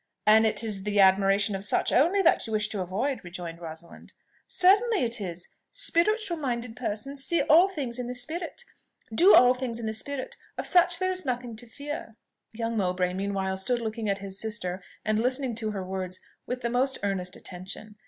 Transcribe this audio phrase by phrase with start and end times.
[0.25, 4.13] "And it is the admiration of such only that you wish to avoid?" rejoined Rosalind.
[4.47, 5.47] "Certainly it is.
[5.71, 8.63] Spiritual minded persons see all things in the spirit
[9.13, 12.15] do all things in the spirit: of such there is nothing to fear."
[12.51, 16.71] Young Mowbray meanwhile stood looking at his sister, and listening to her words with the
[16.71, 17.97] most earnest attention.